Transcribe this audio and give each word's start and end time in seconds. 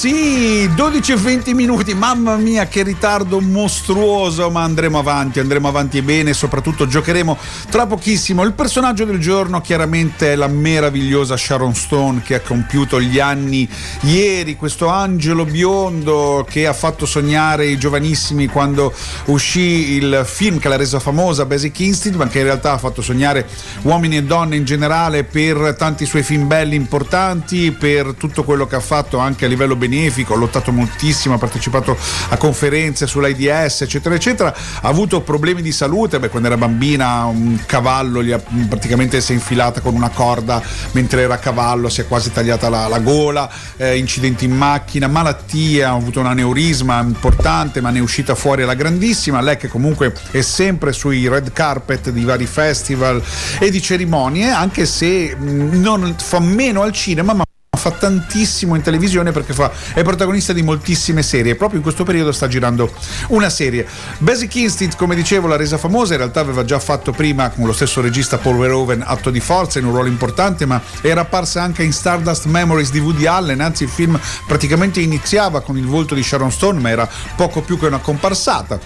Sì, 0.00 0.66
12 0.74 1.12
e 1.12 1.16
20 1.16 1.52
minuti, 1.52 1.92
mamma 1.92 2.36
mia 2.36 2.66
che 2.66 2.82
ritardo 2.82 3.38
mostruoso, 3.38 4.48
ma 4.48 4.62
andremo 4.62 4.98
avanti, 4.98 5.40
andremo 5.40 5.68
avanti 5.68 6.00
bene, 6.00 6.32
soprattutto 6.32 6.86
giocheremo 6.86 7.36
tra 7.68 7.86
pochissimo. 7.86 8.42
Il 8.42 8.54
personaggio 8.54 9.04
del 9.04 9.18
giorno 9.18 9.60
chiaramente 9.60 10.32
è 10.32 10.36
la 10.36 10.46
meravigliosa 10.46 11.36
Sharon 11.36 11.74
Stone 11.74 12.22
che 12.22 12.36
ha 12.36 12.40
compiuto 12.40 12.98
gli 12.98 13.20
anni 13.20 13.68
ieri, 14.04 14.56
questo 14.56 14.86
angelo 14.86 15.44
biondo 15.44 16.46
che 16.48 16.66
ha 16.66 16.72
fatto 16.72 17.04
sognare 17.04 17.66
i 17.66 17.76
giovanissimi 17.76 18.46
quando 18.46 18.94
uscì 19.26 19.96
il 19.96 20.22
film 20.24 20.58
che 20.58 20.70
l'ha 20.70 20.76
resa 20.76 20.98
famosa, 20.98 21.44
Basic 21.44 21.78
Instinct, 21.80 22.16
ma 22.16 22.26
che 22.26 22.38
in 22.38 22.44
realtà 22.44 22.72
ha 22.72 22.78
fatto 22.78 23.02
sognare 23.02 23.46
uomini 23.82 24.16
e 24.16 24.22
donne 24.22 24.56
in 24.56 24.64
generale 24.64 25.24
per 25.24 25.74
tanti 25.76 26.06
suoi 26.06 26.22
film 26.22 26.46
belli 26.46 26.74
importanti, 26.74 27.70
per 27.70 28.14
tutto 28.16 28.44
quello 28.44 28.66
che 28.66 28.76
ha 28.76 28.80
fatto 28.80 29.18
anche 29.18 29.44
a 29.44 29.48
livello 29.48 29.76
benefico, 29.76 29.88
ha 29.98 30.36
lottato 30.36 30.72
moltissimo, 30.72 31.34
ha 31.34 31.38
partecipato 31.38 31.96
a 32.28 32.36
conferenze 32.36 33.06
sull'AIDS, 33.06 33.82
eccetera, 33.82 34.14
eccetera. 34.14 34.54
Ha 34.54 34.88
avuto 34.88 35.20
problemi 35.22 35.62
di 35.62 35.72
salute, 35.72 36.18
beh, 36.18 36.28
quando 36.28 36.48
era 36.48 36.56
bambina 36.56 37.24
un 37.24 37.58
cavallo 37.66 38.22
gli 38.22 38.32
ha 38.32 38.40
praticamente 38.68 39.20
si 39.20 39.32
è 39.32 39.34
infilata 39.34 39.80
con 39.80 39.94
una 39.94 40.10
corda 40.10 40.62
mentre 40.92 41.22
era 41.22 41.34
a 41.34 41.38
cavallo, 41.38 41.88
si 41.88 42.00
è 42.00 42.06
quasi 42.06 42.32
tagliata 42.32 42.68
la, 42.68 42.88
la 42.88 42.98
gola, 42.98 43.50
eh, 43.76 43.96
incidenti 43.96 44.44
in 44.44 44.56
macchina, 44.56 45.06
malattie, 45.06 45.84
ha 45.84 45.92
avuto 45.92 46.20
un 46.20 46.26
aneurisma 46.26 47.00
importante, 47.00 47.80
ma 47.80 47.90
ne 47.90 47.98
è 47.98 48.02
uscita 48.02 48.34
fuori 48.34 48.62
alla 48.62 48.74
grandissima. 48.74 49.40
Lei 49.40 49.56
che 49.56 49.68
comunque 49.68 50.14
è 50.30 50.40
sempre 50.40 50.92
sui 50.92 51.28
red 51.28 51.52
carpet 51.52 52.10
di 52.10 52.24
vari 52.24 52.46
festival 52.46 53.22
e 53.58 53.70
di 53.70 53.80
cerimonie, 53.80 54.50
anche 54.50 54.86
se 54.86 55.36
non 55.38 56.14
fa 56.18 56.40
meno 56.40 56.82
al 56.82 56.92
cinema, 56.92 57.32
ma 57.32 57.44
fa 57.80 57.90
tantissimo 57.92 58.74
in 58.74 58.82
televisione 58.82 59.32
perché 59.32 59.54
fa, 59.54 59.72
è 59.94 60.02
protagonista 60.02 60.52
di 60.52 60.62
moltissime 60.62 61.22
serie. 61.22 61.54
Proprio 61.54 61.78
in 61.78 61.82
questo 61.82 62.04
periodo 62.04 62.30
sta 62.30 62.46
girando 62.46 62.92
una 63.28 63.48
serie. 63.48 63.86
Basic 64.18 64.54
Instinct, 64.56 64.96
come 64.96 65.14
dicevo, 65.14 65.46
l'ha 65.46 65.56
resa 65.56 65.78
famosa. 65.78 66.12
In 66.12 66.18
realtà 66.18 66.40
aveva 66.40 66.64
già 66.64 66.78
fatto 66.78 67.12
prima 67.12 67.48
con 67.48 67.64
lo 67.64 67.72
stesso 67.72 68.02
regista 68.02 68.36
Paul 68.36 68.58
Verhoeven 68.58 69.02
Atto 69.04 69.30
di 69.30 69.40
forza 69.40 69.78
in 69.78 69.86
un 69.86 69.92
ruolo 69.92 70.08
importante, 70.08 70.66
ma 70.66 70.80
era 71.00 71.22
apparsa 71.22 71.62
anche 71.62 71.82
in 71.82 71.92
Stardust 71.92 72.44
Memories 72.44 72.90
di 72.90 72.98
Woody 72.98 73.24
Allen. 73.24 73.60
Anzi, 73.60 73.84
il 73.84 73.88
film 73.88 74.20
praticamente 74.46 75.00
iniziava 75.00 75.62
con 75.62 75.78
il 75.78 75.86
volto 75.86 76.14
di 76.14 76.22
Sharon 76.22 76.52
Stone, 76.52 76.80
ma 76.80 76.90
era 76.90 77.08
poco 77.34 77.62
più 77.62 77.78
che 77.78 77.86
una 77.86 77.98
comparsata 77.98 78.78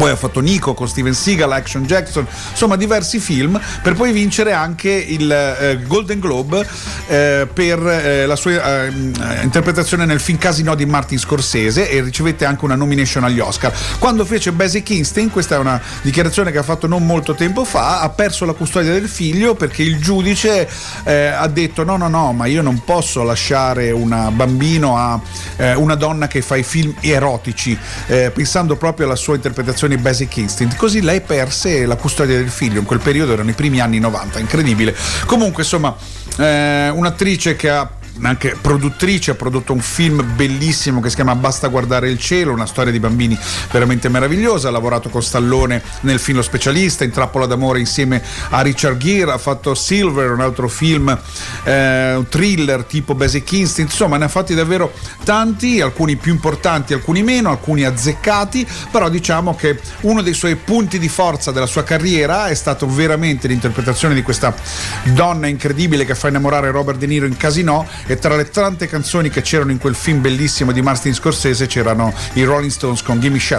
poi 0.00 0.12
ha 0.12 0.16
fatto 0.16 0.40
Nico 0.40 0.72
con 0.72 0.88
Steven 0.88 1.12
Seagal, 1.12 1.52
Action 1.52 1.84
Jackson, 1.84 2.26
insomma 2.52 2.76
diversi 2.76 3.18
film 3.18 3.60
per 3.82 3.92
poi 3.92 4.12
vincere 4.12 4.54
anche 4.54 4.90
il 4.90 5.30
eh, 5.30 5.78
Golden 5.86 6.18
Globe 6.18 6.66
eh, 7.06 7.46
per 7.52 7.86
eh, 7.86 8.24
la 8.24 8.34
sua 8.34 8.86
eh, 8.86 8.92
interpretazione 9.42 10.06
nel 10.06 10.18
film 10.18 10.38
Casino 10.38 10.74
di 10.74 10.86
Martin 10.86 11.18
Scorsese 11.18 11.90
e 11.90 12.00
ricevette 12.00 12.46
anche 12.46 12.64
una 12.64 12.76
nomination 12.76 13.24
agli 13.24 13.40
Oscar. 13.40 13.74
Quando 13.98 14.24
fece 14.24 14.52
Basic 14.52 14.88
Instinct, 14.88 15.32
questa 15.32 15.56
è 15.56 15.58
una 15.58 15.78
dichiarazione 16.00 16.50
che 16.50 16.56
ha 16.56 16.62
fatto 16.62 16.86
non 16.86 17.04
molto 17.04 17.34
tempo 17.34 17.66
fa, 17.66 18.00
ha 18.00 18.08
perso 18.08 18.46
la 18.46 18.54
custodia 18.54 18.92
del 18.92 19.06
figlio 19.06 19.54
perché 19.54 19.82
il 19.82 20.00
giudice 20.00 20.66
eh, 21.04 21.26
ha 21.26 21.46
detto 21.46 21.84
no 21.84 21.98
no 21.98 22.08
no 22.08 22.32
ma 22.32 22.46
io 22.46 22.62
non 22.62 22.84
posso 22.86 23.22
lasciare 23.22 23.90
un 23.90 24.30
bambino 24.32 24.96
a 24.96 25.20
eh, 25.56 25.74
una 25.74 25.94
donna 25.94 26.26
che 26.26 26.40
fa 26.40 26.56
i 26.56 26.62
film 26.62 26.94
erotici 27.00 27.76
pensando 28.06 28.76
proprio 28.76 29.06
alla 29.06 29.14
sua 29.14 29.34
interpretazione 29.34 29.89
di 29.96 30.02
Basic 30.02 30.36
Instinct, 30.36 30.76
così 30.76 31.00
lei 31.02 31.20
perse 31.20 31.86
la 31.86 31.96
custodia 31.96 32.36
del 32.36 32.50
figlio, 32.50 32.80
in 32.80 32.86
quel 32.86 33.00
periodo 33.00 33.32
erano 33.32 33.50
i 33.50 33.54
primi 33.54 33.80
anni 33.80 33.98
90, 33.98 34.38
incredibile. 34.38 34.94
Comunque 35.26 35.62
insomma, 35.62 35.94
eh, 36.38 36.88
un'attrice 36.88 37.56
che 37.56 37.70
ha 37.70 37.90
anche 38.28 38.56
produttrice, 38.60 39.32
ha 39.32 39.34
prodotto 39.34 39.72
un 39.72 39.80
film 39.80 40.34
bellissimo 40.34 41.00
che 41.00 41.08
si 41.08 41.14
chiama 41.14 41.34
Basta 41.34 41.68
guardare 41.68 42.10
il 42.10 42.18
cielo, 42.18 42.52
una 42.52 42.66
storia 42.66 42.92
di 42.92 43.00
bambini 43.00 43.38
veramente 43.70 44.08
meravigliosa, 44.08 44.68
ha 44.68 44.70
lavorato 44.70 45.08
con 45.08 45.22
Stallone 45.22 45.82
nel 46.00 46.18
film 46.18 46.38
Lo 46.38 46.42
specialista, 46.42 47.04
in 47.04 47.10
Trappola 47.10 47.46
d'amore 47.46 47.78
insieme 47.78 48.22
a 48.50 48.60
Richard 48.60 48.98
Gere, 48.98 49.32
ha 49.32 49.38
fatto 49.38 49.74
Silver, 49.74 50.30
un 50.30 50.40
altro 50.40 50.68
film, 50.68 51.16
eh, 51.64 52.14
un 52.14 52.28
thriller 52.28 52.84
tipo 52.84 53.14
Basic 53.14 53.52
Instinct, 53.52 53.92
insomma 53.92 54.16
ne 54.16 54.24
ha 54.24 54.28
fatti 54.28 54.54
davvero 54.54 54.92
tanti, 55.24 55.80
alcuni 55.80 56.16
più 56.16 56.32
importanti, 56.32 56.92
alcuni 56.92 57.22
meno, 57.22 57.50
alcuni 57.50 57.84
azzeccati, 57.84 58.66
però 58.90 59.08
diciamo 59.08 59.54
che 59.54 59.80
uno 60.02 60.22
dei 60.22 60.34
suoi 60.34 60.56
punti 60.56 60.98
di 60.98 61.08
forza 61.08 61.50
della 61.50 61.66
sua 61.66 61.82
carriera 61.82 62.48
è 62.48 62.54
stato 62.54 62.86
veramente 62.86 63.48
l'interpretazione 63.48 64.14
di 64.14 64.22
questa 64.22 64.54
donna 65.12 65.46
incredibile 65.46 66.04
che 66.04 66.14
fa 66.14 66.28
innamorare 66.28 66.70
Robert 66.70 66.98
De 66.98 67.06
Niro 67.06 67.26
in 67.26 67.36
Casino 67.36 67.86
e 68.10 68.18
tra 68.18 68.34
le 68.34 68.50
tante 68.50 68.88
canzoni 68.88 69.30
che 69.30 69.40
c'erano 69.40 69.70
in 69.70 69.78
quel 69.78 69.94
film 69.94 70.20
bellissimo 70.20 70.72
di 70.72 70.82
Martin 70.82 71.14
Scorsese 71.14 71.68
c'erano 71.68 72.12
i 72.32 72.42
Rolling 72.42 72.72
Stones 72.72 73.02
con 73.02 73.20
Gimme 73.20 73.38
Shelter. 73.38 73.58